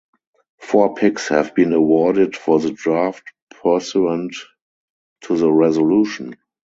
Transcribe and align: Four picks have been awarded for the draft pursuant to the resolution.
Four 0.59 0.95
picks 0.95 1.27
have 1.27 1.53
been 1.53 1.73
awarded 1.73 2.35
for 2.35 2.59
the 2.59 2.71
draft 2.71 3.21
pursuant 3.51 4.33
to 5.25 5.37
the 5.37 5.51
resolution. 5.51 6.35